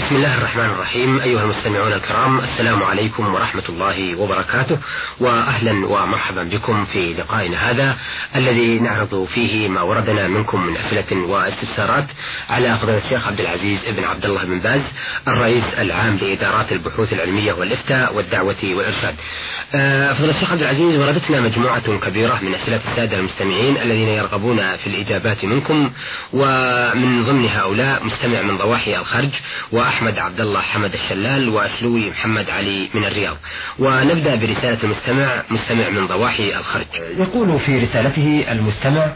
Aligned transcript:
بسم 0.00 0.16
الله 0.16 0.38
الرحمن 0.38 0.64
الرحيم. 0.64 1.20
أيها 1.20 1.42
المستمعون 1.42 1.92
الكرام 1.92 2.40
السلام 2.40 2.82
عليكم 2.82 3.34
ورحمة 3.34 3.62
الله 3.68 4.18
وبركاته 4.20 4.78
وأهلا 5.20 5.86
ومرحبا 5.86 6.42
بكم 6.42 6.84
في 6.84 7.14
لقائنا 7.14 7.70
هذا 7.70 7.96
الذي 8.36 8.78
نعرض 8.78 9.28
فيه 9.34 9.68
ما 9.68 9.82
وردنا 9.82 10.28
منكم 10.28 10.66
من 10.66 10.76
أسئلة 10.76 11.22
واستفسارات 11.26 12.04
على 12.48 12.78
فضيلة 12.78 12.98
الشيخ 12.98 13.26
عبد 13.26 13.40
العزيز 13.40 13.88
بن 13.88 14.04
عبد 14.04 14.24
الله 14.24 14.44
بن 14.44 14.60
باز 14.60 14.80
الرئيس 15.28 15.64
العام 15.78 16.16
لإدارات 16.16 16.72
البحوث 16.72 17.12
العلمية 17.12 17.52
والإفتاء 17.52 18.14
والدعوة 18.16 18.56
والإرشاد. 18.64 19.14
آه، 19.74 20.12
فضيلة 20.12 20.30
الشيخ 20.36 20.50
عبد 20.50 20.62
العزيز 20.62 20.98
وردتنا 20.98 21.40
مجموعة 21.40 21.98
كبيرة 21.98 22.40
من 22.40 22.54
أسئلة 22.54 22.80
السادة 22.90 23.16
المستمعين 23.16 23.76
الذين 23.76 24.08
يرغبون 24.08 24.76
في 24.76 24.86
الإجابات 24.86 25.44
منكم 25.44 25.90
ومن 26.32 27.22
ضمن 27.22 27.48
هؤلاء 27.48 28.04
مستمع 28.04 28.42
من 28.42 28.58
ضواحي 28.58 28.96
الخرج 28.96 29.30
وأحمد 29.90 30.18
عبد 30.18 30.40
الله 30.40 30.60
حمد 30.60 30.94
الشلال 30.94 31.48
وأسلوي 31.48 32.10
محمد 32.10 32.50
علي 32.50 32.88
من 32.94 33.04
الرياض. 33.04 33.36
ونبدأ 33.78 34.34
برسالة 34.34 34.78
المستمع 34.84 35.42
مستمع 35.50 35.88
من 35.88 36.06
ضواحي 36.06 36.56
الخرج. 36.56 36.86
يقول 37.18 37.60
في 37.60 37.78
رسالته 37.78 38.44
المستمع 38.50 39.06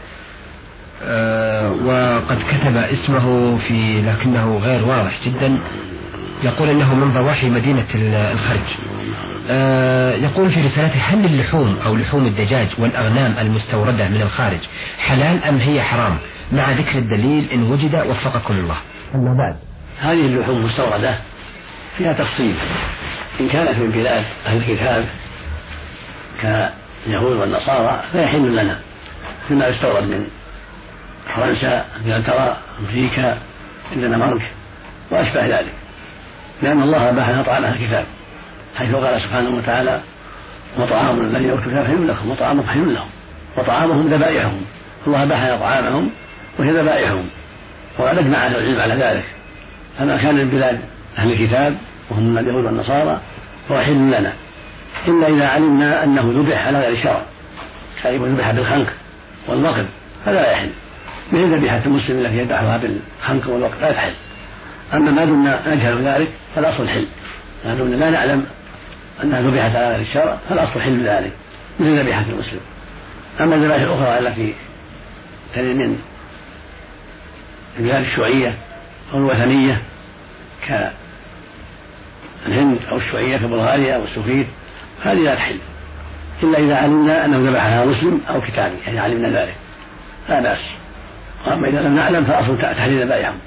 آه 1.03 1.71
وقد 1.71 2.37
كتب 2.37 2.77
اسمه 2.77 3.57
في 3.57 4.01
لكنه 4.01 4.57
غير 4.57 4.85
واضح 4.85 5.11
جدا. 5.25 5.57
يقول 6.43 6.69
إنه 6.69 6.95
من 6.95 7.13
ضواحي 7.13 7.49
مدينة 7.49 7.85
الخرج. 8.31 8.67
آه 9.49 10.15
يقول 10.15 10.51
في 10.51 10.61
رسالته 10.61 10.99
هل 10.99 11.25
اللحوم 11.25 11.77
أو 11.85 11.95
لحوم 11.95 12.25
الدجاج 12.25 12.67
والأغنام 12.77 13.37
المستوردة 13.37 14.07
من 14.09 14.21
الخارج 14.21 14.59
حلال 14.99 15.43
أم 15.43 15.57
هي 15.57 15.81
حرام؟ 15.81 16.17
مع 16.51 16.71
ذكر 16.71 16.97
الدليل 16.97 17.47
إن 17.53 17.63
وجد 17.63 17.95
وفقكم 17.95 18.53
الله. 18.53 18.77
أما 19.15 19.37
بعد 19.37 19.74
هذه 19.99 20.25
اللحوم 20.25 20.57
المستوردة 20.57 21.15
فيها 21.97 22.13
تفصيل. 22.13 22.55
إن 23.39 23.49
كانت 23.49 23.77
من 23.79 23.91
بلاد 23.91 24.23
أهل 24.45 24.57
الكتاب 24.57 25.05
كاليهود 26.41 27.37
والنصارى 27.37 28.03
فيحل 28.11 28.55
لنا. 28.55 28.79
مثل 29.45 29.55
ما 29.55 29.67
يستورد 29.67 30.03
من 30.03 30.27
فرنسا 31.35 31.85
إنجلترا 31.97 32.57
أمريكا 32.79 33.37
الدنمارك 33.91 34.51
وأشبه 35.11 35.59
ذلك. 35.59 35.73
لأن 36.61 36.81
الله 36.81 37.09
اباح 37.09 37.29
لنا 37.29 37.43
طعام 37.43 37.65
أهل 37.65 37.81
الكتاب 37.81 38.05
حيث 38.75 38.95
قال 38.95 39.21
سبحانه 39.21 39.49
وتعالى 39.49 40.01
وطعام 40.77 41.21
الذين 41.21 41.49
أوتوا 41.49 41.65
الكتاب 41.65 41.85
حل 41.85 42.07
لكم 42.07 42.29
وطعامهم 42.29 42.67
حل 42.67 42.93
لهم 42.93 43.09
وطعامهم 43.57 44.07
ذبائحهم. 44.07 44.61
الله 45.07 45.23
اباح 45.23 45.43
لنا 45.43 45.57
طعامهم 45.57 46.09
وهي 46.59 46.71
ذبائحهم 46.71 47.29
وقد 47.97 48.17
اجمع 48.17 48.45
أهل 48.45 48.55
العلم 48.55 48.81
على 48.81 48.95
ذلك. 49.03 49.25
فما 49.97 50.17
كان 50.17 50.35
من 50.35 50.49
بلاد 50.49 50.79
أهل 51.17 51.31
الكتاب 51.31 51.77
وهم 52.09 52.37
اليهود 52.37 52.65
والنصارى 52.65 53.21
فهو 53.69 53.79
حل 53.79 54.07
لنا. 54.07 54.33
إلا 55.07 55.27
إذا 55.27 55.47
علمنا 55.47 56.03
أنه 56.03 56.33
ذبح 56.35 56.67
على 56.67 56.79
غير 56.79 56.89
الشرع 56.89 57.21
كأن 58.03 58.35
ذبح 58.35 58.51
بالخنق 58.51 58.87
والوقف 59.47 59.85
هذا 60.25 60.41
لا 60.41 60.51
يحل. 60.51 60.69
مثل 61.31 61.55
ذبيحة 61.55 61.81
المسلم 61.85 62.25
التي 62.25 62.37
يذبحها 62.37 62.77
بالخنق 62.77 63.49
والوقف 63.49 63.81
لا 63.81 63.91
تحل. 63.91 64.13
أما 64.93 65.11
ما 65.11 65.25
دمنا 65.25 65.61
نجهل 65.67 66.07
ذلك 66.07 66.29
فالأصل 66.55 66.87
حل. 66.87 67.07
ما 67.65 67.75
دمنا 67.75 67.95
لا 67.95 68.09
نعلم 68.09 68.45
أنها 69.23 69.41
ذبحت 69.41 69.75
على 69.75 69.89
غير 69.89 69.99
الشرع 69.99 70.37
فالأصل 70.49 70.81
حل 70.81 71.07
ذلك. 71.07 71.31
مثل 71.79 71.99
ذبيحة 71.99 72.25
المسلم 72.29 72.59
أما 73.41 73.55
الذبائح 73.55 73.81
الأخرى 73.81 74.19
التي 74.19 74.53
تلي 75.55 75.73
من 75.73 75.99
البلاد 77.79 78.03
الشيوعية 78.03 78.55
أو 79.13 79.17
الوثنية 79.17 79.81
كالهند 82.45 82.79
أو 82.91 82.97
الشيوعية 82.97 83.37
كبلغاريا 83.37 83.95
أو 83.95 84.03
السوفيت 84.03 84.47
هذه 85.03 85.19
لا 85.19 85.35
تحل. 85.35 85.59
إلا 86.43 86.59
إذا 86.59 86.75
علمنا 86.75 87.25
أنه 87.25 87.49
ذبحها 87.49 87.85
مسلم 87.85 88.21
أو 88.29 88.41
كتابي 88.41 88.75
يعني 88.85 88.99
علمنا 88.99 89.41
ذلك. 89.41 89.55
لا 90.29 90.41
بأس. 90.41 90.75
وأما 91.47 91.67
إذا 91.67 91.81
لم 91.81 91.95
نعلم 91.95 92.25
فأصل 92.25 92.57
تحريم 92.61 93.01
ذبائحهم 93.01 93.37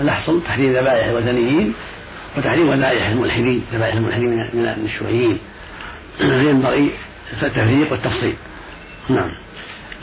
الأحصل 0.00 0.42
تحريم 0.44 0.72
ذبائح 0.72 1.06
الوثنيين 1.06 1.74
وتحريم 2.36 2.72
ذبائح 2.72 3.08
الملحدين 3.08 3.64
ذبائح 3.72 3.94
الملحدين 3.94 4.30
من 4.30 4.86
الشيوعيين 4.86 5.38
ينبغي 6.20 6.90
التفريق 7.42 7.92
والتفصيل. 7.92 8.34
نعم. 9.08 9.30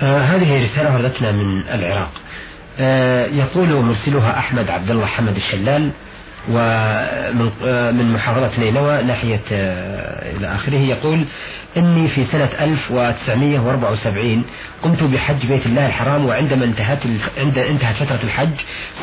آه 0.01 0.19
هذه 0.19 0.65
رسالة 0.65 0.93
وردتنا 0.93 1.31
من 1.31 1.67
العراق. 1.67 2.11
يقول 3.37 3.73
مرسلها 3.83 4.39
أحمد 4.39 4.69
عبد 4.69 4.91
الله 4.91 5.05
حمد 5.05 5.35
الشلال. 5.35 5.91
ومن 6.49 7.51
من 7.97 8.13
محافظة 8.13 8.51
نينوى 8.59 9.03
ناحية 9.03 9.41
آه، 9.51 10.37
إلى 10.37 10.55
آخره 10.55 10.77
يقول 10.79 11.25
إني 11.77 12.07
في 12.07 12.25
سنة 12.31 12.49
1974 12.61 14.43
قمت 14.83 15.03
بحج 15.03 15.45
بيت 15.45 15.65
الله 15.65 15.85
الحرام 15.85 16.25
وعندما 16.25 16.65
انتهت 16.65 16.99
عند 17.37 17.57
انتهت 17.57 17.95
فترة 17.95 18.19
الحج 18.23 18.49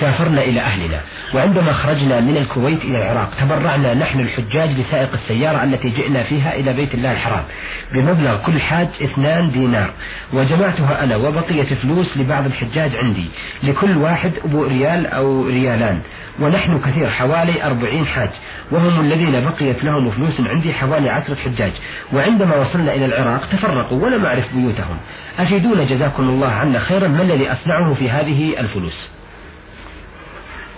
سافرنا 0.01 0.43
إلى 0.43 0.61
أهلنا. 0.61 1.01
وعندما 1.35 1.73
خرجنا 1.73 2.21
من 2.21 2.37
الكويت 2.37 2.85
إلى 2.85 2.97
العراق 2.99 3.31
تبرعنا 3.41 3.95
نحن 3.95 4.21
الحجاج 4.21 4.71
لسائق 4.71 5.13
السيارة 5.13 5.65
التي 5.65 5.89
جئنا 5.91 6.23
فيها 6.23 6.55
إلى 6.55 6.73
بيت 6.73 6.95
الله 6.95 7.13
الحرام. 7.13 7.45
بمبلغ 7.93 8.37
كل 8.47 8.61
حاج 8.61 8.89
اثنان 9.03 9.51
دينار. 9.51 9.91
وجمعتها 10.33 11.05
أنا 11.05 11.17
وبقية 11.17 11.75
فلوس 11.83 12.17
لبعض 12.17 12.47
الحجاج 12.47 12.97
عندي 12.97 13.27
لكل 13.63 13.97
واحد 13.97 14.33
أبو 14.45 14.65
ريال 14.65 15.07
أو 15.07 15.47
ريالان. 15.47 16.01
ونحن 16.41 16.79
كثير 16.79 17.11
حوالي 17.11 17.65
أربعين 17.65 18.07
حاج. 18.07 18.31
وهم 18.71 19.01
الذين 19.01 19.45
بقيت 19.45 19.85
لهم 19.85 20.11
فلوس 20.11 20.41
عندي 20.41 20.73
حوالي 20.73 21.11
عشرة 21.11 21.35
حجاج. 21.35 21.73
وعندما 22.13 22.57
وصلنا 22.57 22.95
إلى 22.95 23.05
العراق 23.05 23.47
تفرقوا 23.47 24.05
ولم 24.05 24.25
أعرف 24.25 24.55
بيوتهم. 24.55 24.97
أفيدونا 25.39 25.85
جزاكم 25.85 26.23
الله 26.23 26.49
عنا 26.49 26.79
خيرا 26.79 27.09
ما 27.09 27.23
الذي 27.23 27.53
أصنعه 27.53 27.95
في 27.95 28.11
هذه 28.11 28.61
الفلوس؟ 28.61 29.11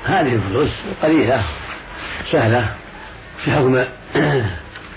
هذه 0.07 0.35
الفلوس 0.35 0.71
قليلة 1.03 1.43
سهلة 2.33 2.69
في 3.45 3.51
حكم 3.51 3.85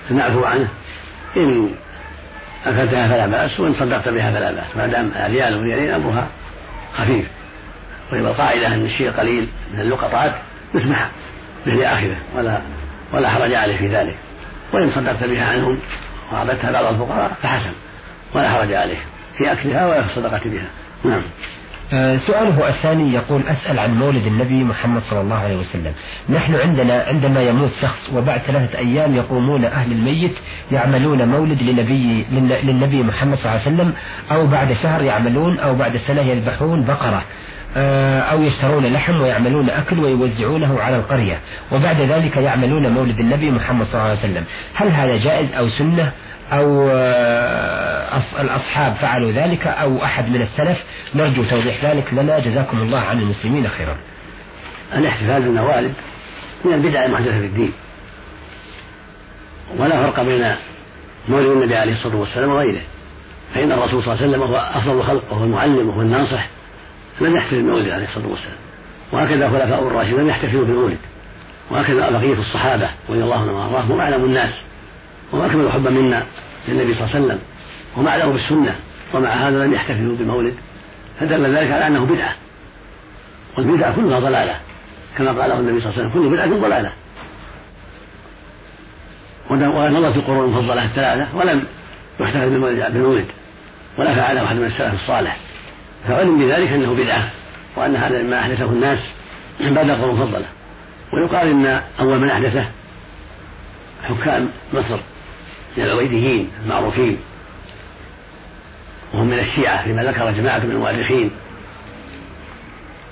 نعفو 0.18 0.44
عنه. 0.44 0.68
إن 1.38 1.70
أكلتها 2.66 3.08
فلا 3.08 3.28
بأس 3.28 3.60
وإن 3.60 3.74
صدقت 3.74 4.10
بها 4.10 4.32
فلا 4.32 4.52
بأس. 4.52 4.78
ما 4.78 4.88
دام 4.88 5.12
ريال 5.28 5.56
وريالين 5.56 5.94
أمرها 5.94 6.28
خفيف. 6.94 7.28
وهي 8.12 8.22
القاعدة 8.22 8.68
أن 8.68 8.86
الشيء 8.86 9.12
قليل 9.12 9.48
من 9.74 9.80
اللقطات. 9.80 10.36
يسمح 10.76 11.12
به 11.66 11.74
لآخره 11.74 12.18
ولا 12.36 12.62
ولا 13.14 13.30
حرج 13.30 13.54
عليه 13.54 13.78
في 13.78 13.88
ذلك. 13.88 14.16
وإن 14.74 14.92
صدقت 14.92 15.24
بها 15.24 15.46
عنهم 15.46 15.78
وأعطيتها 16.32 16.72
بعض 16.72 16.94
الفقراء 16.94 17.32
فحسن. 17.42 17.72
ولا 18.36 18.50
حرج 18.50 18.74
عليه 18.74 19.00
في 19.38 19.52
أكلها 19.52 19.88
ولا 19.88 20.02
في 20.02 20.08
الصدقة 20.08 20.50
بها. 20.50 20.68
نعم. 21.06 21.22
آه، 21.94 22.18
سؤاله 22.18 22.70
الثاني 22.70 23.14
يقول 23.14 23.42
أسأل 23.48 23.80
عن 23.80 24.00
مولد 24.00 24.26
النبي 24.26 24.64
محمد 24.64 25.02
صلى 25.02 25.22
الله 25.22 25.36
عليه 25.36 25.56
وسلم. 25.56 25.94
نحن 26.30 26.56
عندنا 26.56 27.04
عندما 27.08 27.42
يموت 27.42 27.72
شخص 27.82 28.10
وبعد 28.14 28.40
ثلاثة 28.40 28.80
أيام 28.80 29.16
يقومون 29.16 29.66
أهل 29.66 29.92
الميت 29.92 30.36
يعملون 30.72 31.28
مولد 31.28 31.64
لنبي 31.64 32.26
للنبي 32.64 33.04
محمد 33.04 33.38
صلى 33.38 33.46
الله 33.46 33.62
عليه 33.66 33.76
وسلم 33.76 33.94
أو 34.32 34.48
بعد 34.48 34.74
شهر 34.74 35.04
يعملون 35.04 35.60
أو 35.60 35.76
بعد 35.76 35.98
سنة 35.98 36.22
يذبحون 36.22 36.84
بقرة. 36.84 37.24
أو 37.78 38.44
يشترون 38.44 38.86
لحم 38.86 39.22
ويعملون 39.22 39.70
أكل 39.70 40.00
ويوزعونه 40.00 40.82
على 40.82 40.96
القرية. 40.96 41.40
وبعد 41.72 42.02
ذلك 42.02 42.38
يعملون 42.38 42.88
مولد 42.88 43.20
النبي 43.20 43.52
محمد 43.52 43.86
صلى 43.86 43.96
الله 43.96 44.10
عليه 44.10 44.20
وسلم. 44.20 44.44
هل 44.74 44.88
هذا 44.88 45.18
جائز 45.18 45.54
أو 45.54 45.70
سنة؟ 45.70 46.12
أو 46.52 46.90
آه، 46.92 48.22
الأصحاب 48.40 48.94
فعلوا 48.94 49.32
ذلك 49.32 49.68
أو 49.68 50.04
أحد 50.04 50.30
من 50.30 50.42
السلف؟ 50.42 50.84
نرجو 51.16 51.44
توضيح 51.44 51.86
ذلك 51.86 52.14
لنا. 52.14 52.40
جزاكم 52.40 52.78
الله 52.82 53.00
عن 53.00 53.18
المسلمين 53.20 53.68
خيرا. 53.68 53.98
الاحتفال 54.94 55.42
بالموالد 55.42 55.94
من 56.66 56.74
البدع 56.74 57.06
المحدثة 57.06 57.40
في 57.40 57.46
الدين. 57.46 57.72
ولا 59.78 60.02
فرق 60.02 60.24
بين 60.24 60.56
مولد 61.30 61.48
النبي 61.48 61.76
عليه 61.76 61.94
الصلاة 61.94 62.16
والسلام 62.16 62.50
وغيره. 62.50 62.82
فإن 63.54 63.72
الرسول 63.72 64.04
صلى 64.04 64.14
الله 64.14 64.24
عليه 64.24 64.32
وسلم 64.32 64.42
هو 64.42 64.56
أفضل 64.56 64.98
الخلق 65.00 65.34
وهو 65.34 65.44
المعلم 65.44 65.90
وهو 65.90 66.02
الناصح. 66.02 66.55
لم 67.22 67.36
يحتفل 67.36 67.56
بالمولد 67.56 67.90
عليه 67.90 68.06
الصلاة 68.06 68.28
والسلام. 68.28 68.58
وهكذا 69.12 69.50
خلفاء 69.50 69.88
الراشدون 69.88 70.20
لم 70.20 70.30
يحتفلوا 70.30 70.66
بالمولد. 70.66 70.98
وهكذا 71.72 72.10
بقية 72.10 72.40
الصحابة 72.40 72.90
رضي 73.10 73.24
الله 73.24 73.36
عنهم 73.42 73.56
وأرضاهم 73.56 73.92
هم 73.92 74.00
أعلم 74.00 74.26
الناس. 74.26 74.54
وهم 75.32 75.46
أكمل 75.46 75.72
حبا 75.72 75.90
منا 75.90 76.24
للنبي 76.68 76.94
صلى 76.94 77.04
الله 77.04 77.16
عليه 77.16 77.26
وسلم. 77.26 77.40
وهم 77.96 78.08
أعلم 78.08 78.32
بالسنة. 78.32 78.76
ومع 79.14 79.30
هذا 79.30 79.66
لم 79.66 79.74
يحتفلوا 79.74 80.16
بالمولد. 80.16 80.54
فدل 81.20 81.56
ذلك 81.56 81.72
على 81.72 81.88
أنه 81.88 82.06
بدعة. 82.06 82.36
والبدعة 83.58 83.96
كلها 83.96 84.20
ضلالة. 84.20 84.60
كما 85.18 85.42
قاله 85.42 85.60
النبي 85.60 85.82
صلى 85.82 85.90
الله 85.90 86.00
عليه 86.00 86.10
وسلم 86.10 86.24
كل 86.24 86.30
بدعة 86.30 86.60
ضلالة. 86.68 86.92
ونظرت 89.50 90.16
القرون 90.16 90.46
المفضلة 90.46 90.86
الثلاثة 90.86 91.38
ولم 91.38 91.64
يحتفل 92.20 92.50
بالمولد. 92.50 93.26
ولا 93.98 94.16
فعله 94.16 94.44
أحد 94.44 94.56
من 94.56 94.66
السلف 94.66 94.94
الصالح. 94.94 95.38
فعلم 96.08 96.40
بذلك 96.40 96.70
أنه 96.70 96.94
بدعة 96.94 97.30
وأن 97.76 97.96
هذا 97.96 98.22
مما 98.22 98.40
أحدثه 98.40 98.66
الناس 98.66 99.00
بعد 99.60 99.90
القرون 99.90 100.16
المفضلة 100.16 100.46
ويقال 101.14 101.48
إن 101.48 101.82
أول 102.00 102.20
من 102.20 102.30
أحدثه 102.30 102.66
حكام 104.04 104.50
مصر 104.74 104.98
من 105.78 105.84
العبيديين 105.84 106.50
المعروفين 106.64 107.18
وهم 109.14 109.28
من 109.28 109.40
الشيعة 109.40 109.84
فيما 109.84 110.04
ذكر 110.04 110.32
جماعة 110.32 110.60
من 110.60 110.72
المؤرخين. 110.72 111.32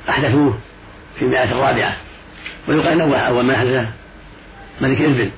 أحدثوه 0.09 0.57
في 1.19 1.25
المئة 1.25 1.51
الرابعة. 1.51 1.97
ويقال 2.67 3.01
أنه 3.01 3.17
أول 3.17 3.45
ما 3.45 3.55
أحدثه 3.55 3.87
ملك 4.81 5.01
إربل 5.01 5.31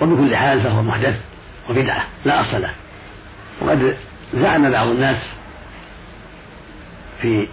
وبكل 0.00 0.36
حال 0.36 0.60
فهو 0.60 0.82
محدث 0.82 1.20
وبدعة 1.70 2.04
لا 2.24 2.40
أصل 2.40 2.62
له. 2.62 2.70
وقد 3.62 3.96
زعم 4.34 4.70
بعض 4.70 4.86
الناس 4.88 5.36
في 7.22 7.48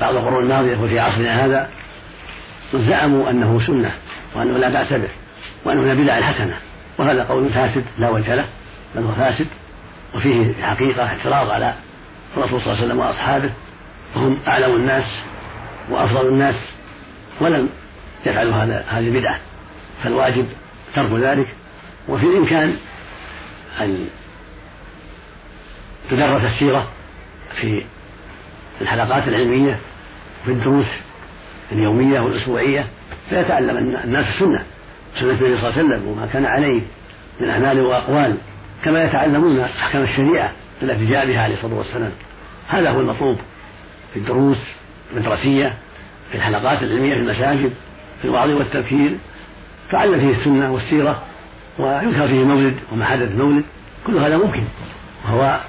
بعض 0.00 0.16
القرون 0.16 0.42
الماضية 0.42 0.76
وفي 0.76 1.00
عصرنا 1.00 1.44
هذا 1.44 1.70
زعموا 2.74 3.30
أنه 3.30 3.60
سنة 3.66 3.92
وأنه 4.34 4.58
لا 4.58 4.68
بأس 4.68 4.92
به 4.92 5.08
وأنه 5.64 5.80
من 5.80 5.90
البدع 5.90 6.18
الحسنة 6.18 6.58
وهذا 6.98 7.24
قول 7.24 7.48
فاسد 7.48 7.84
لا 7.98 8.10
وجه 8.10 8.34
له 8.34 8.44
بل 8.94 9.02
هو 9.02 9.12
فاسد 9.12 9.46
وفيه 10.14 10.52
حقيقة 10.62 11.06
اعتراض 11.06 11.50
على 11.50 11.74
الرسول 12.36 12.60
صلى 12.60 12.72
الله 12.72 12.76
عليه 12.76 12.86
وسلم 12.86 12.98
وأصحابه 12.98 13.50
وهم 14.16 14.38
أعلم 14.46 14.76
الناس 14.76 15.04
وأفضل 15.90 16.28
الناس 16.28 16.70
ولم 17.40 17.68
يفعلوا 18.26 18.54
هذا 18.54 18.84
هذه 18.88 19.08
البدعة 19.08 19.40
فالواجب 20.02 20.46
ترك 20.94 21.12
ذلك 21.12 21.48
وفي 22.08 22.26
الإمكان 22.26 22.76
أن 23.80 24.06
تدرس 26.10 26.44
السيرة 26.44 26.88
في 27.60 27.84
الحلقات 28.80 29.28
العلمية 29.28 29.78
في 30.44 30.50
الدروس 30.50 30.86
اليومية 31.72 32.20
والأسبوعية 32.20 32.86
فيتعلم 33.30 33.76
الناس 34.04 34.26
السنة 34.34 34.62
سنة 35.20 35.30
النبي 35.30 35.38
صلى 35.38 35.68
الله 35.68 35.72
عليه 35.72 35.84
وسلم 35.84 36.08
وما 36.08 36.26
كان 36.26 36.46
عليه 36.46 36.82
من 37.40 37.50
أعمال 37.50 37.80
وأقوال 37.80 38.36
كما 38.84 39.04
يتعلمون 39.04 39.60
أحكام 39.60 40.02
الشريعة 40.02 40.52
التي 40.82 41.06
جاء 41.06 41.26
بها 41.26 41.42
عليه 41.42 41.54
الصلاة 41.54 41.74
والسلام. 41.74 42.12
هذا 42.68 42.90
هو 42.90 43.00
المطلوب 43.00 43.38
في 44.12 44.18
الدروس 44.18 44.58
المدرسية 45.12 45.74
في 46.30 46.36
الحلقات 46.36 46.82
العلمية 46.82 47.14
في 47.14 47.20
المساجد 47.20 47.72
في 48.22 48.24
الوعظ 48.24 48.50
والتذكير 48.50 49.16
تعلم 49.92 50.20
فيه 50.20 50.38
السنة 50.38 50.72
والسيرة 50.72 51.22
ويذكر 51.78 52.28
فيه 52.28 52.44
مولد 52.44 52.76
وما 52.92 53.04
حدث 53.04 53.34
مولد 53.34 53.64
كل 54.06 54.18
هذا 54.18 54.36
ممكن 54.36 54.62
وهو 55.24 55.60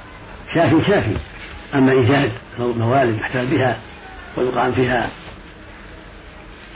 شافي 0.54 0.82
شافي. 0.88 1.16
أما 1.74 1.92
إيجاد 1.92 2.32
موالد 2.60 3.20
يحتفل 3.20 3.46
بها 3.46 3.78
ويقام 4.38 4.72
فيها 4.72 5.10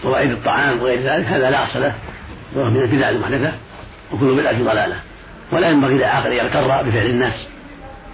مواعيد 0.04 0.32
الطعام 0.32 0.82
وغير 0.82 1.04
ذلك 1.04 1.26
هذا 1.26 1.50
لا 1.50 1.64
أصل 1.64 1.82
له. 1.82 1.96
وهو 2.56 2.70
من 2.70 2.82
البدع 2.82 3.10
المحدثة 3.10 3.54
وكل 4.12 4.36
بدعة 4.36 4.64
ضلالة. 4.64 4.96
ولا 5.52 5.68
ينبغي 5.68 5.94
للعاقل 5.94 6.32
أن 6.32 6.46
يغتر 6.46 6.68
بفعل 6.68 7.06
الناس. 7.06 7.48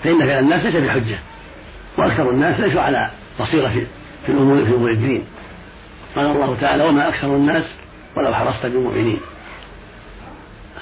فإن 0.04 0.20
فعل 0.20 0.40
الناس 0.40 0.66
ليس 0.66 0.76
بحجة. 0.76 1.18
وأكثر 1.98 2.30
الناس 2.30 2.60
ليسوا 2.60 2.82
على 2.82 3.10
بصيرة 3.40 3.68
في, 3.68 3.86
في 4.26 4.32
الأمور 4.32 4.66
في 4.66 4.76
أمور 4.76 4.92
الدين. 4.92 5.26
قال 6.16 6.26
الله 6.26 6.58
تعالى 6.62 6.84
وما 6.84 7.08
أكثر 7.08 7.28
الناس 7.28 7.64
ولو 8.16 8.34
حرصت 8.34 8.66
بالمؤمنين 8.66 9.20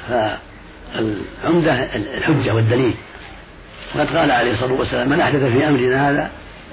فالعمدة 0.09 1.73
الحجة 1.95 2.53
والدليل. 2.53 2.93
وقد 3.95 4.17
قال 4.17 4.31
عليه 4.31 4.51
الصلاة 4.51 4.73
والسلام 4.73 5.09
من 5.09 5.21
أحدث 5.21 5.43
في 5.43 5.67
أمرنا 5.67 6.09
هذا 6.09 6.31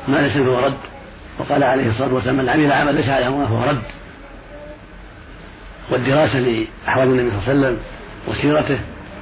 ما 0.09 0.17
ليس 0.17 0.33
فهو 0.33 0.59
رد. 0.59 0.79
وقال 1.39 1.65
عليه 1.65 1.89
الصلاة 1.91 2.15
والسلام 2.15 2.37
من 2.37 2.49
عمل 2.49 2.73
عمل 2.73 2.95
ليس 2.95 3.09
عليه 3.09 3.29
فهو 3.29 3.71
رد. 3.71 3.83
والدراسة 5.91 6.39
لأحوال 6.39 7.09
النبي 7.09 7.31
صلى 7.31 7.53
الله 7.53 7.67
عليه 7.67 7.77
وسلم 7.77 7.79
وسيرته 8.29 8.79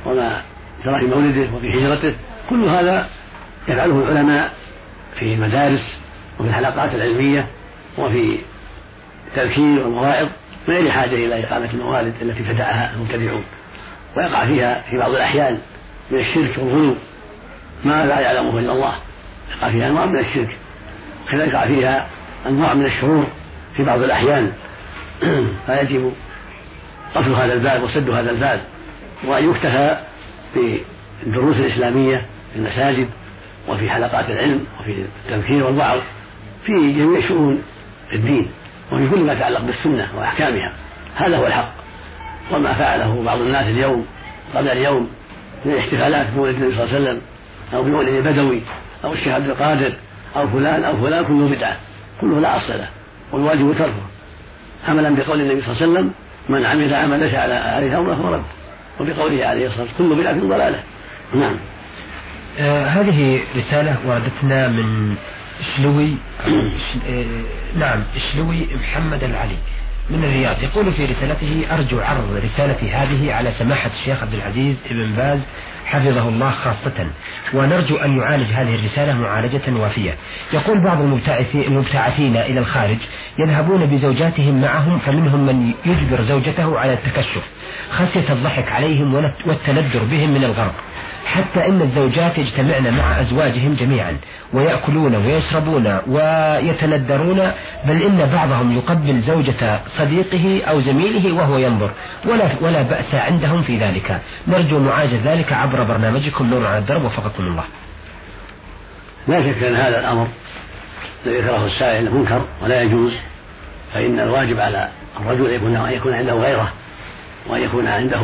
وما 0.07 0.43
جرى 0.85 1.01
في 1.01 1.07
مولده 1.07 1.57
وفي 1.57 1.79
هجرته 1.79 2.15
كل 2.51 2.65
هذا 2.65 3.09
يفعله 3.69 4.03
العلماء 4.03 4.53
في 5.19 5.35
المدارس 5.35 5.99
وفي 6.41 6.49
الحلقات 6.49 6.95
العلمية 6.95 7.47
وفي 7.99 8.39
التذكير 9.29 9.81
والمواعظ 9.81 10.29
من 10.69 10.75
غير 10.75 10.91
حاجة 10.91 11.15
إلى 11.15 11.45
إقامة 11.45 11.71
الموالد 11.75 12.15
التي 12.23 12.41
ابتدعها 12.41 12.93
المبتدعون 12.95 13.45
ويقع 14.17 14.47
فيها 14.47 14.85
في 14.91 14.99
بعض 14.99 15.11
الأحيان 15.11 15.59
من 16.11 16.19
الشرك 16.19 16.59
والغلو. 16.59 16.95
ما 17.85 18.07
لا 18.07 18.21
يعلمه 18.21 18.59
إلا 18.59 18.73
الله. 18.73 18.93
يقع 19.51 19.73
فيها 19.73 19.87
أنواع 19.87 20.07
من 20.07 20.19
الشرك. 20.19 20.57
كذلك 21.33 21.53
يقع 21.53 21.67
فيها 21.67 22.07
أنواع 22.47 22.75
من 22.75 22.87
الشرور 22.87 23.27
في 23.77 23.83
بعض 23.83 24.03
الأحيان. 24.03 24.53
فيجب 25.67 26.13
قفل 27.15 27.33
هذا 27.33 27.53
الباب 27.53 27.83
وسد 27.83 28.11
هذا 28.11 28.31
الباب. 28.31 28.61
وأن 29.25 29.51
يكتفى 29.51 29.99
بالدروس 30.55 31.57
الإسلامية 31.57 32.17
في 32.53 32.59
المساجد 32.59 33.09
وفي 33.69 33.91
حلقات 33.91 34.31
العلم 34.31 34.65
وفي 34.81 35.05
التذكير 35.27 35.65
والوعظ 35.65 36.01
في 36.67 36.93
جميع 36.93 37.29
شؤون 37.29 37.63
الدين 38.15 38.51
وفي 38.93 39.09
كل 39.09 39.21
ما 39.21 39.33
يتعلق 39.33 39.61
بالسنة 39.61 40.09
وأحكامها. 40.17 40.75
هذا 41.17 41.37
هو 41.37 41.47
الحق. 41.47 41.73
وما 42.53 42.75
فعله 42.75 43.23
بعض 43.23 43.41
الناس 43.41 43.67
اليوم 43.67 44.07
قبل 44.55 44.69
اليوم 44.69 45.11
من 45.65 45.73
الاحتفالات 45.73 46.27
بمولد 46.31 46.55
النبي 46.55 46.75
صلى 46.75 46.85
الله 46.85 46.95
عليه 46.95 47.05
وسلم 47.05 47.21
أو 47.75 47.83
بمولد 47.83 48.09
البدوي 48.09 48.61
أو 49.05 49.13
الشيخ 49.13 49.29
عبد 49.29 49.49
القادر 49.49 49.93
أو 50.37 50.49
فلان 50.49 50.85
أو 50.85 50.97
فلان 50.97 51.25
كله 51.25 51.49
بدعة 51.49 51.77
كله 52.21 52.41
لا 52.41 52.57
أصل 52.57 52.73
له 52.73 52.89
والواجب 53.33 53.75
تركه. 53.79 53.93
عملا 54.89 55.17
بقول 55.17 55.41
النبي 55.41 55.61
صلى 55.61 55.73
الله 55.73 55.83
عليه 55.83 55.93
وسلم 55.93 56.11
من 56.49 56.67
عمل 56.67 56.95
عمل 56.95 57.21
ليس 57.21 57.35
على 57.35 57.55
عليه 57.55 57.99
أمره 57.99 58.15
فهو 58.15 58.35
رد. 58.35 58.43
وبقوله 59.01 59.47
عليه 59.47 59.67
الصلاة 59.67 59.83
والسلام 59.83 60.11
كل 60.15 60.21
بدعة 60.21 60.41
ضلالة. 60.41 60.83
نعم. 61.35 61.57
آه 62.59 62.87
هذه 62.87 63.41
رسالة 63.57 63.97
وردتنا 64.07 64.69
من 64.69 65.17
شلوي 65.77 66.15
نعم 67.79 68.03
شلوي 68.33 68.77
محمد 68.77 69.25
العلي 69.25 69.57
من 70.11 70.25
الرياض. 70.25 70.63
يقول 70.63 70.93
في 70.93 71.05
رسالته 71.05 71.67
أرجو 71.71 72.01
عرض 72.01 72.41
رسالتي 72.45 72.91
هذه 72.91 73.35
على 73.35 73.51
سماحة 73.51 73.91
الشيخ 74.01 74.23
عبد 74.23 74.35
العزيز 74.35 74.77
بن 74.91 75.13
باز 75.17 75.41
حفظه 75.91 76.29
الله 76.29 76.51
خاصة 76.51 77.07
ونرجو 77.55 77.97
أن 77.97 78.19
يعالج 78.19 78.53
هذه 78.53 78.75
الرسالة 78.75 79.13
معالجة 79.15 79.73
وافية. 79.77 80.15
يقول 80.53 80.81
بعض 80.81 81.01
المبتعثين 81.55 82.37
إلى 82.37 82.61
الخارج 82.61 82.97
يذهبون 83.39 83.87
بزوجاتهم 83.87 84.61
معهم 84.61 84.99
فمنهم 84.99 85.47
من 85.47 85.73
يجبر 85.87 86.23
زوجته 86.23 86.79
على 86.79 86.93
التكشف 86.93 87.43
خشية 87.91 88.33
الضحك 88.33 88.73
عليهم 88.73 89.15
والتندر 89.47 90.05
بهم 90.11 90.31
من 90.31 90.45
الغرب 90.45 90.73
حتى 91.27 91.67
إن 91.69 91.83
الزوجات 91.83 92.39
يجتمعن 92.39 92.95
مع 92.97 93.21
أزواجهم 93.21 93.75
جميعا 93.75 94.17
ويأكلون 94.53 95.15
ويشربون 95.15 95.99
ويتندرون 96.07 97.53
بل 97.85 98.03
إن 98.03 98.31
بعضهم 98.33 98.77
يقبل 98.77 99.21
زوجة 99.21 99.81
صديقه 99.99 100.63
أو 100.65 100.81
زميله 100.81 101.33
وهو 101.33 101.59
ينظر. 101.59 101.93
ولا 102.25 102.51
ولا 102.61 102.83
بأس 102.83 103.15
عندهم 103.15 103.63
في 103.63 103.79
ذلك. 103.79 104.21
نرجو 104.49 104.79
معالجة 104.79 105.33
ذلك 105.33 105.53
عبر 105.53 105.83
برنامجكم 105.83 106.47
نور 106.47 106.67
على 106.67 106.79
الدرب 106.79 107.05
وفقكم 107.05 107.45
الله. 107.45 107.65
لا 109.29 109.43
شك 109.43 109.63
أن 109.63 109.75
هذا 109.75 110.01
الأمر 110.01 110.29
الذي 111.27 111.39
ذكره 111.39 111.67
السائل 111.67 112.15
منكر 112.15 112.45
ولا 112.63 112.83
يجوز 112.83 113.13
فإن 113.95 114.21
الواجب 114.21 114.61
على 114.61 114.89
الرجل 115.21 115.47
أن 115.47 115.93
يكون 115.93 116.15
عنده 116.15 116.33
غيرة 116.33 116.73
وأن 117.47 117.63
يكون 117.63 117.87
عنده 117.87 118.21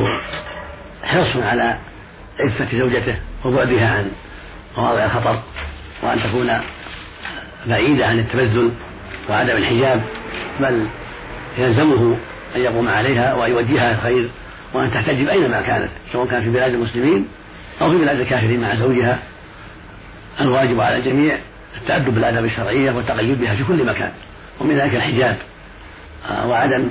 حرص 1.04 1.36
على 1.36 1.78
عفة 2.40 2.78
زوجته 2.78 3.16
وبعدها 3.44 3.88
عن 3.88 4.10
مواضع 4.76 5.04
الخطر 5.04 5.42
وأن 6.02 6.22
تكون 6.22 6.60
بعيدة 7.66 8.06
عن 8.06 8.18
التبذل 8.18 8.70
وعدم 9.30 9.56
الحجاب 9.56 10.02
بل 10.60 10.86
يلزمه 11.58 12.16
أن 12.56 12.60
يقوم 12.60 12.88
عليها 12.88 13.34
وأن 13.34 13.50
يوجهها 13.50 13.92
الخير 13.92 14.28
وأن 14.74 14.90
تحتجب 14.90 15.28
أينما 15.28 15.62
كانت 15.62 15.88
سواء 16.12 16.26
كان 16.26 16.42
في 16.42 16.50
بلاد 16.50 16.74
المسلمين 16.74 17.28
أو 17.80 17.90
في 17.90 17.96
بلاد 17.96 18.20
الكافرين 18.20 18.60
مع 18.60 18.74
زوجها. 18.74 19.18
الواجب 20.40 20.80
على 20.80 20.96
الجميع 20.96 21.38
التأدب 21.76 22.14
بالآداب 22.14 22.44
الشرعية 22.44 22.90
والتقيد 22.90 23.40
بها 23.40 23.54
في 23.54 23.64
كل 23.64 23.86
مكان 23.86 24.12
ومن 24.60 24.76
ذلك 24.76 24.94
الحجاب 24.94 25.36
آه، 26.30 26.46
وعدم 26.46 26.88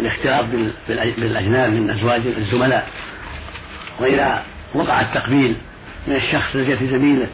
الاختلاط 0.00 0.44
بالأجناب 0.88 1.70
من 1.70 1.90
أزواج 1.90 2.20
الزملاء. 2.26 2.88
وإذا 4.00 4.42
وقع 4.74 5.00
التقبيل 5.00 5.56
من 6.06 6.16
الشخص 6.16 6.56
لجهة 6.56 6.86
زميله 6.86 7.26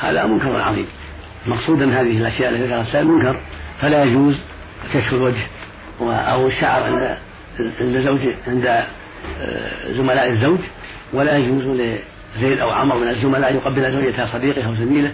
هذا 0.00 0.26
منكر 0.26 0.60
عظيم. 0.60 0.86
مقصودا 1.46 2.00
هذه 2.00 2.18
الأشياء 2.18 2.50
التي 2.50 2.64
ذكرها 2.64 2.82
السائل 2.82 3.06
منكر 3.06 3.40
فلا 3.80 4.04
يجوز 4.04 4.36
كشف 4.94 5.12
الوجه 5.12 5.46
أو 6.00 6.46
الشعر 6.46 6.82
عند 6.82 7.16
عند 7.80 7.98
زوج 7.98 8.20
عند 8.46 8.66
آه، 9.40 9.92
زملاء 9.92 10.28
الزوج 10.28 10.58
ولا 11.12 11.36
يجوز 11.36 11.64
لزيد 12.36 12.58
أو 12.58 12.70
عمر 12.70 12.98
من 12.98 13.08
الزملاء 13.08 13.50
أن 13.50 13.56
يقبل 13.56 13.92
زوجته 13.92 14.26
صديقه 14.26 14.66
أو 14.66 14.74
زميله 14.74 15.12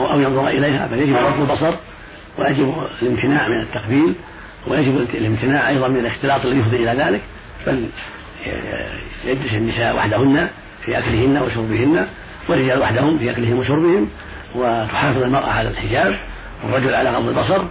أو 0.00 0.20
ينظر 0.20 0.48
إليها 0.48 0.86
بل 0.86 0.98
يجب 0.98 1.16
غض 1.16 1.40
البصر 1.40 1.74
ويجب 2.38 2.74
الامتناع 3.02 3.48
من 3.48 3.60
التقبيل 3.60 4.14
ويجب 4.66 4.96
الامتناع 5.14 5.68
أيضا 5.68 5.88
من 5.88 5.96
الاختلاط 5.96 6.44
الذي 6.46 6.60
يفضي 6.60 6.76
إلى 6.76 7.04
ذلك 7.04 7.20
بل 7.66 7.88
يجلس 9.24 9.52
النساء 9.52 9.96
وحدهن 9.96 10.48
في 10.86 10.98
أكلهن 10.98 11.38
وشربهن 11.42 12.06
والرجال 12.48 12.80
وحدهم 12.80 13.18
في 13.18 13.30
أكلهم 13.30 13.58
وشربهم 13.58 14.08
وتحافظ 14.54 15.22
المرأة 15.22 15.50
على 15.50 15.68
الحجاب 15.68 16.20
والرجل 16.64 16.94
على 16.94 17.10
غض 17.10 17.28
البصر 17.28 17.64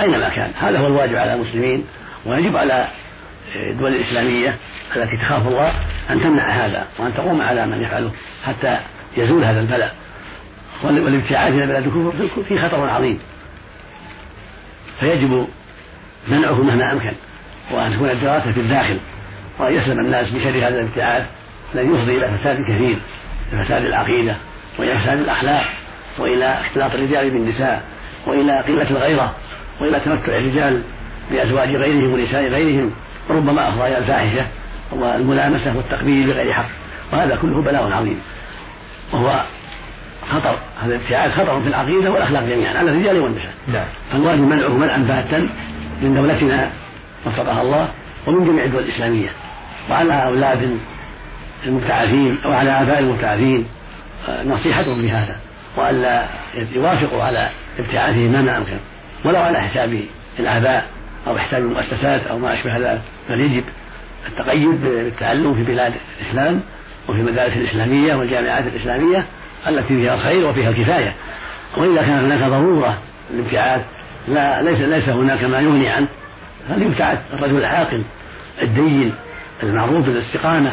أينما 0.00 0.28
كان. 0.28 0.50
هذا 0.60 0.78
هو 0.78 0.86
الواجب 0.86 1.16
على 1.16 1.34
المسلمين 1.34 1.84
ويجب 2.26 2.56
على 2.56 2.88
الدول 3.72 3.94
الإسلامية 3.94 4.56
التي 4.96 5.16
تخاف 5.16 5.48
الله 5.48 5.72
أن 6.10 6.20
تمنع 6.20 6.66
هذا 6.66 6.86
وأن 6.98 7.14
تقوم 7.14 7.42
على 7.42 7.66
من 7.66 7.82
يفعله 7.82 8.10
حتى 8.44 8.78
يزول 9.16 9.44
هذا 9.44 9.60
البلاء. 9.60 9.94
والابتعاد 10.84 11.52
إلى 11.52 11.66
بلاد 11.66 11.84
الكفر 11.84 12.42
فيه 12.48 12.68
خطر 12.68 12.90
عظيم. 12.90 13.18
فيجب 15.00 15.46
منعه 16.28 16.62
مهما 16.62 16.92
أمكن 16.92 17.12
وأن 17.70 17.92
تكون 17.94 18.10
الدراسة 18.10 18.52
في 18.52 18.60
الداخل 18.60 18.98
وأن 19.58 19.74
يسلم 19.74 20.00
الناس 20.00 20.30
بشر 20.30 20.50
هذا 20.50 20.80
الابتعاد. 20.80 21.26
الذي 21.74 21.88
يفضي 21.88 22.16
إلى 22.16 22.38
فساد 22.38 22.56
كثير 22.68 22.96
فساد 23.52 23.84
العقيدة 23.84 24.36
وإلى 24.78 24.98
فساد 24.98 25.18
الأخلاق 25.18 25.64
وإلى 26.18 26.60
اختلاط 26.60 26.94
الرجال 26.94 27.30
بالنساء 27.30 27.82
وإلى 28.26 28.58
قلة 28.58 28.90
الغيرة 28.90 29.34
وإلى 29.80 30.00
تمتع 30.00 30.36
الرجال 30.36 30.82
بأزواج 31.30 31.68
غيرهم 31.68 32.12
ونساء 32.14 32.42
غيرهم 32.42 32.90
وربما 33.28 33.68
أفضى 33.68 33.88
إلى 33.88 33.98
الفاحشة 33.98 34.46
والملامسة 34.92 35.76
والتقبيل 35.76 36.26
بغير 36.26 36.52
حق. 36.52 36.68
وهذا 37.12 37.36
كله 37.36 37.62
بلاء 37.62 37.92
عظيم. 37.92 38.20
وهو 39.12 39.44
خطر 40.30 40.58
هذا 40.82 40.94
الابتعاد 40.94 41.32
خطر 41.32 41.60
في 41.60 41.68
العقيدة 41.68 42.10
والأخلاق 42.10 42.42
جميعا 42.42 42.78
على 42.78 42.90
الرجال 42.90 43.20
والنساء. 43.20 43.52
نعم. 43.72 43.84
فالواجب 44.12 44.40
منعه 44.40 44.68
منعا 44.68 44.98
باتا 44.98 45.48
من 46.02 46.14
دولتنا 46.14 46.72
وفقها 47.26 47.62
الله 47.62 47.88
ومن 48.26 48.44
جميع 48.44 48.64
الدول 48.64 48.82
الإسلامية. 48.82 49.28
وعلى 49.90 50.24
أولاد 50.26 50.78
المبتعثين 51.66 52.38
أو 52.44 52.52
على 52.52 52.70
آباء 52.70 52.98
المبتعثين 52.98 53.66
آه، 54.28 54.44
نصيحتهم 54.44 55.02
بهذا 55.02 55.36
وألا 55.76 56.26
يوافقوا 56.72 57.22
على 57.22 57.48
ابتعاثهم 57.78 58.44
ما 58.44 58.56
أمكن 58.56 58.76
ولو 59.24 59.40
على 59.40 59.60
حساب 59.60 60.04
الآباء 60.38 60.86
أو 61.26 61.38
حساب 61.38 61.62
المؤسسات 61.62 62.26
أو 62.26 62.38
ما 62.38 62.54
أشبه 62.54 62.76
ذلك 62.76 63.00
بل 63.28 63.40
يجب 63.40 63.64
التقيد 64.28 64.84
بالتعلم 64.84 65.54
في 65.54 65.64
بلاد 65.64 65.92
الإسلام 66.20 66.60
وفي 67.08 67.20
المدارس 67.20 67.52
الإسلامية 67.56 68.14
والجامعات 68.14 68.66
الإسلامية 68.66 69.26
التي 69.68 69.88
فيها 69.88 70.14
الخير 70.14 70.46
وفيها 70.46 70.70
الكفاية. 70.70 71.14
وإذا 71.76 72.02
كان 72.02 72.24
هناك 72.24 72.50
ضرورة 72.50 72.98
للابتعاث 73.30 73.80
لا 74.28 74.62
ليس 74.62 74.80
ليس 74.80 75.08
هناك 75.08 75.44
ما 75.44 75.60
يغني 75.60 75.88
عنه 75.88 76.08
فليبتعث 76.68 77.18
الرجل 77.32 77.58
العاقل 77.58 78.02
الدين 78.62 79.14
المعروف 79.62 80.06
بالاستقامة 80.06 80.72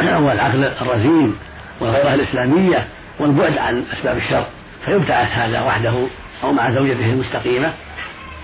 والعقل 0.00 0.64
الرزين 0.64 1.34
والغيرة 1.80 2.14
الإسلامية 2.14 2.86
والبعد 3.18 3.58
عن 3.58 3.84
أسباب 3.92 4.16
الشر. 4.16 4.46
فيبتعث 4.84 5.38
هذا 5.38 5.62
وحده 5.62 5.94
أو 6.44 6.52
مع 6.52 6.70
زوجته 6.70 7.12
المستقيمة 7.12 7.72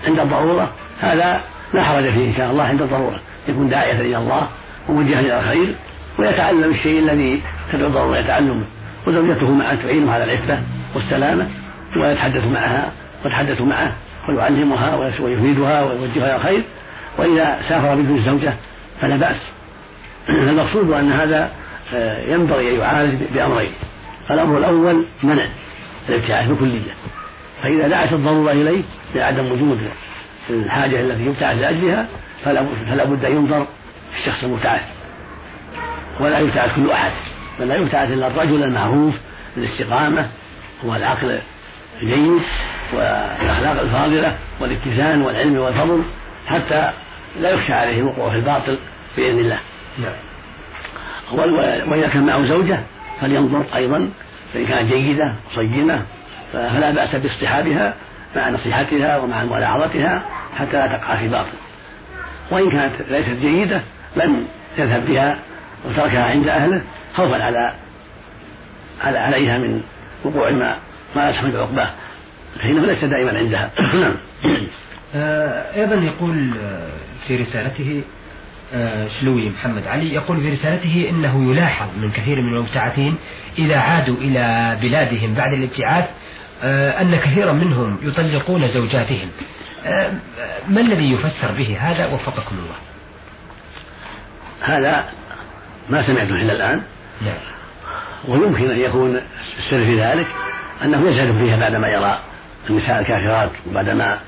عند 0.07 0.19
الضرورة. 0.19 0.71
هذا 1.01 1.41
لا 1.73 1.83
حرج 1.83 2.11
فيه 2.11 2.27
إن 2.27 2.33
شاء 2.33 2.51
الله 2.51 2.63
عند 2.63 2.81
الضرورة. 2.81 3.19
يكون 3.47 3.69
داعية 3.69 4.01
إلى 4.01 4.17
الله 4.17 4.47
وموجها 4.89 5.19
إلى 5.19 5.39
الخير 5.39 5.75
ويتعلم 6.19 6.71
الشيء 6.71 6.99
الذي 6.99 7.41
تدعو 7.73 7.87
الضرورة 7.87 8.17
يتعلمه 8.17 8.63
وزوجته 9.07 9.51
معه 9.51 9.75
تعينه 9.75 10.11
على 10.11 10.23
العفة 10.23 10.59
والسلامة 10.95 11.49
ويتحدث 12.01 12.45
معها 12.47 12.91
ويتحدث 13.25 13.61
معه 13.61 13.91
ويعلمها 14.29 14.95
ويفيدها 14.95 15.83
ويوجهها 15.83 16.25
إلى 16.25 16.35
الخير. 16.35 16.61
وإذا 17.17 17.57
سافر 17.69 17.95
بدون 17.95 18.17
الزوجة 18.17 18.53
فلا 19.01 19.15
بأس. 19.15 19.51
المقصود 20.49 20.91
أن 20.91 21.11
هذا 21.11 21.51
آه، 21.93 22.33
ينبغي 22.33 22.75
أن 22.75 22.79
يعالج 22.79 23.23
بأمرين. 23.33 23.71
الأمر 24.31 24.57
الأول 24.57 25.05
منع 25.23 25.45
الابتعاث 26.09 26.49
بكلية. 26.49 26.95
فإذا 27.61 27.87
دعت 27.87 28.13
الضرورة 28.13 28.51
إليه 28.51 28.83
لعدم 29.15 29.51
وجود 29.51 29.79
الحاجة 30.49 31.01
التي 31.01 31.25
يبتعث 31.25 31.57
لأجلها 31.57 32.07
فلا 32.45 33.03
بد 33.03 33.25
أن 33.25 33.31
ينظر 33.31 33.67
في 34.11 34.19
الشخص 34.19 34.43
المبتعث. 34.43 34.81
ولا 36.19 36.39
يبتعث 36.39 36.75
كل 36.75 36.91
أحد. 36.91 37.11
بل 37.59 37.67
لا 37.67 37.75
يبتعث 37.75 38.11
إلا 38.11 38.27
الرجل 38.27 38.63
المعروف 38.63 39.15
بالاستقامة 39.55 40.27
والعقل 40.83 41.39
الجيد 42.01 42.41
والأخلاق 42.93 43.81
الفاضلة 43.81 44.37
والاتزان 44.59 45.21
والعلم 45.21 45.57
والفضل 45.57 46.03
حتى 46.47 46.91
لا 47.41 47.49
يخشى 47.49 47.73
عليه 47.73 47.99
الوقوع 47.99 48.29
في 48.29 48.35
الباطل 48.35 48.77
بإذن 49.17 49.39
الله. 49.39 49.59
نعم. 49.97 50.13
وإذا 51.89 52.07
كان 52.07 52.25
معه 52.25 52.45
زوجة 52.45 52.79
فلينظر 53.21 53.65
أيضا 53.75 54.09
فإن 54.53 54.65
كانت 54.65 54.93
جيدة 54.93 55.33
صينة 55.55 56.05
فلا 56.53 56.91
بأس 56.91 57.15
باصطحابها 57.15 57.93
مع 58.35 58.49
نصيحتها 58.49 59.17
ومع 59.17 59.43
ملاحظتها 59.43 60.21
حتى 60.57 60.77
لا 60.77 60.87
تقع 60.87 61.19
في 61.19 61.27
باطل. 61.27 61.57
وإن 62.51 62.71
كانت 62.71 62.93
ليست 63.09 63.41
جيدة 63.41 63.81
لم 64.15 64.47
يذهب 64.77 65.05
بها 65.05 65.39
وتركها 65.85 66.25
عند 66.25 66.47
أهله 66.47 66.81
خوفا 67.15 67.43
على 67.43 67.73
على 69.03 69.17
عليها 69.17 69.57
من 69.57 69.81
وقوع 70.23 70.51
ما 70.51 70.77
ما 71.15 71.29
يسحب 71.29 71.55
عقباه. 71.55 71.89
فإنه 72.59 72.85
ليس 72.85 73.03
دائما 73.03 73.37
عندها. 73.37 73.71
نعم. 74.01 74.15
آه، 75.15 75.75
أيضا 75.75 75.95
يقول 75.95 76.51
آه، 76.63 76.89
في 77.27 77.35
رسالته 77.35 78.01
شلوي 79.21 79.49
محمد 79.49 79.87
علي 79.87 80.13
يقول 80.13 80.41
في 80.41 80.49
رسالته 80.49 81.07
إنه 81.09 81.51
يلاحظ 81.51 81.87
من 81.97 82.11
كثير 82.11 82.41
من 82.41 82.53
المبتعثين 82.57 83.15
إذا 83.57 83.77
عادوا 83.77 84.15
إلى 84.15 84.77
بلادهم 84.81 85.33
بعد 85.33 85.53
الابتعاث 85.53 86.05
أن 87.01 87.15
كثيرا 87.15 87.51
منهم 87.51 87.97
يطلقون 88.03 88.67
زوجاتهم. 88.67 89.29
ما 90.69 90.81
الذي 90.81 91.11
يفسر 91.11 91.51
به 91.57 91.77
هذا؟ 91.79 92.05
وفقكم 92.05 92.55
الله. 92.55 92.75
هذا 94.61 95.05
ما 95.89 96.07
سمعته 96.07 96.35
إلا 96.35 96.53
الآن. 96.53 96.81
نعم. 97.21 97.33
ويمكن 98.27 98.71
أن 98.71 98.79
يكون 98.79 99.21
السر 99.57 99.85
في 99.85 100.01
ذلك 100.01 100.27
أنه 100.83 101.09
يزهد 101.09 101.37
فيها 101.37 101.57
بعدما 101.57 101.87
يرى 101.87 102.19
النساء 102.69 102.99
الكافرات 102.99 103.51
وبعدما 103.69 104.19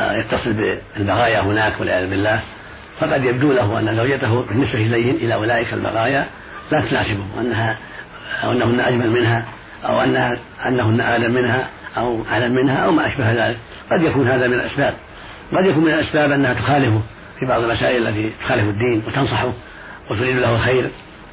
يتصل 0.00 0.52
بالبغايا 0.96 1.40
هناك 1.40 1.80
والعياذ 1.80 2.10
بالله. 2.10 2.40
فقد 3.00 3.24
يبدو 3.24 3.52
له 3.52 3.78
أن 3.78 3.96
زوجته 3.96 4.42
بالنسبة 4.42 4.78
إليهم 4.78 5.16
إلى 5.16 5.34
أولئك 5.34 5.72
البغايا 5.72 6.26
لا 6.72 6.80
تناسبه 6.90 7.24
وأنها 7.36 7.76
أو 8.44 8.52
أنهن 8.52 8.80
أجمل 8.80 9.10
منها 9.10 9.44
أو 9.84 10.00
أنها 10.00 10.36
أنهن 10.66 11.00
أعلم 11.00 11.32
منها 11.32 11.68
أو 11.96 12.22
أعلم 12.32 12.52
منها 12.52 12.76
أو 12.76 12.92
ما 12.92 13.06
أشبه 13.06 13.32
ذلك. 13.32 13.56
قد 13.92 14.02
يكون 14.02 14.28
هذا 14.28 14.46
من 14.46 14.54
الأسباب. 14.54 14.94
قد 15.52 15.66
يكون 15.66 15.84
من 15.84 15.92
الأسباب 15.92 16.32
أنها 16.32 16.54
تخالفه 16.54 17.00
في 17.40 17.46
بعض 17.46 17.62
المسائل 17.62 18.08
التي 18.08 18.32
تخالف 18.44 18.62
الدين 18.62 19.02
وتنصحه 19.06 19.52
وتريد 20.10 20.36
له 20.36 20.54
الخير 20.54 20.90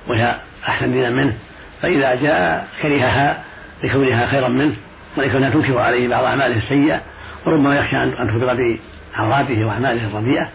وهي 0.07 0.35
أحسن 0.67 0.91
دينا 0.91 1.09
منه. 1.09 1.33
فإذا 1.81 2.15
جاء 2.15 2.67
كرهها 2.81 3.43
لكونها 3.83 4.25
خيرا 4.25 4.47
منه 4.47 4.75
ولكونها 5.17 5.49
تنكر 5.49 5.79
عليه 5.79 6.07
بعض 6.07 6.23
أعماله 6.23 6.57
السيئة 6.57 7.01
وربما 7.45 7.75
يخشى 7.75 8.21
أن 8.21 8.27
تخبر 8.27 8.77
بعوراته 9.17 9.65
وأعماله 9.65 10.07
الرديئة 10.07 10.49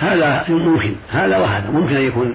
هذا 0.00 0.44
ممكن 0.48 0.94
هذا 1.10 1.38
وهذا 1.38 1.70
ممكن 1.70 1.96
أن 1.96 2.02
يكون 2.02 2.26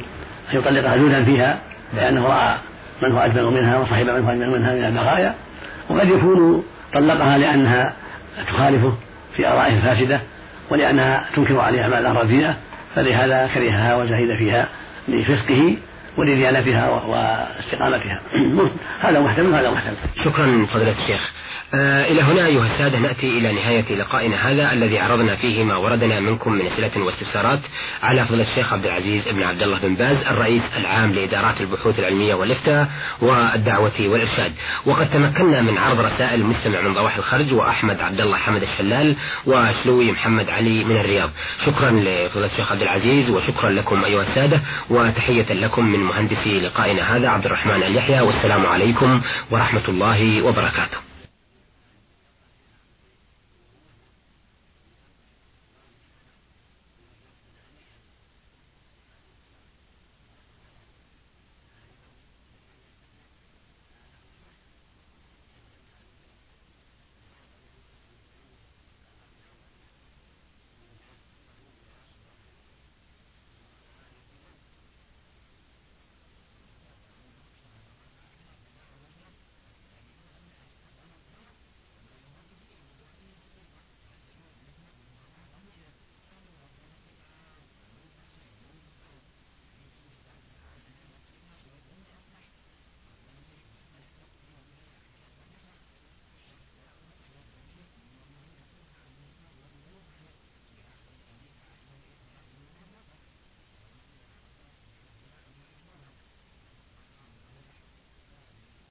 أن 0.54 0.60
يطلقها 0.60 0.98
زوجا 0.98 1.24
فيها 1.24 1.60
لأنه 1.94 2.28
رأى 2.28 2.56
من 3.04 3.12
هو 3.12 3.20
أجمل 3.20 3.44
منها 3.44 3.78
وصاحب 3.78 4.06
من 4.06 4.24
هو 4.24 4.32
أجمل 4.32 4.50
منها 4.50 4.74
من 4.74 4.86
البغايا 4.86 5.36
وقد 5.90 6.10
يكون 6.10 6.64
طلقها 6.94 7.38
لأنها 7.38 7.94
تخالفه 8.48 8.94
في 9.36 9.48
آرائه 9.48 9.76
الفاسدة 9.76 10.22
ولأنها 10.70 11.26
تنكر 11.36 11.60
عليه 11.60 11.82
أعمالها 11.82 12.12
الرديئة 12.12 12.56
فلهذا 12.96 13.50
كرهها 13.54 13.96
وزهد 13.96 14.38
فيها 14.40 14.68
لفسقه 15.08 15.78
ولديانتها 16.18 16.90
واستقامتها. 16.90 18.22
هذا 19.06 19.20
محتمل 19.20 19.52
وهذا 19.52 19.72
محتمل. 19.72 19.96
شكرا 20.26 20.66
فضيلة 20.66 20.92
الشيخ. 20.92 21.32
إلى 21.74 22.22
هنا 22.22 22.46
أيها 22.46 22.66
السادة 22.66 23.00
نأتي 23.00 23.30
إلى 23.30 23.52
نهاية 23.54 23.96
لقائنا 23.96 24.52
هذا 24.52 24.74
الذي 24.74 25.00
عرضنا 25.00 25.36
فيه 25.36 25.64
ما 25.64 25.78
وردنا 25.78 26.20
منكم 26.20 26.52
من 26.54 26.66
أسئلة 26.66 27.06
واستفسارات 27.06 27.60
على 28.02 28.26
فضيلة 28.26 28.44
الشيخ 28.44 28.74
عبد 28.74 28.86
العزيز 28.86 29.28
بن 29.30 29.44
عبد 29.44 29.62
الله 29.62 29.80
بن 29.80 29.96
باز 29.96 30.18
الرئيس 30.28 30.64
العام 30.78 31.14
لإدارات 31.14 31.62
البحوث 31.62 32.00
العلمية 32.00 32.34
والإفتاء 32.34 32.88
والدعوة 33.22 33.92
والإرشاد. 34.00 34.54
وقد 34.86 35.10
تمكنا 35.10 35.62
من 35.62 35.78
عرض 35.78 36.00
رسائل 36.00 36.42
المستمع 36.42 36.82
من 36.82 36.94
ضواحي 36.94 37.20
الخرج 37.20 37.54
وأحمد 37.54 38.00
عبد 38.00 38.22
الله 38.22 38.38
حمد 38.38 38.64
الشلال 38.64 39.16
وشلوي 39.46 40.12
محمد 40.12 40.50
علي 40.50 40.84
من 40.84 40.96
الرياض. 40.96 41.30
شكرا 41.66 41.92
لفضيلة 41.92 42.46
الشيخ 42.46 42.72
عبد 42.72 42.82
العزيز 42.82 43.30
وشكرا 43.30 43.70
لكم 43.70 44.04
أيها 44.04 44.22
السادة 44.22 44.62
وتحية 44.90 45.54
لكم 45.54 45.86
من 45.86 46.00
مهندسي 46.00 46.60
لقائنا 46.60 47.18
هذا 47.18 47.30
عبد 47.30 47.46
الرحمن 47.46 47.84
اليحيى 47.84 48.22
والسلام 48.22 48.66
عليكم 48.66 49.22
ورحمة 49.52 49.84
الله 49.88 50.42
وبركاته. 50.42 51.05